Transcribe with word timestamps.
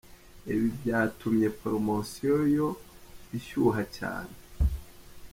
Ibi 0.51 0.67
byatumye 0.77 1.47
poromosi 1.57 2.19
yo 2.57 2.67
ishyuha 3.37 3.81
cyane!. 3.97 4.33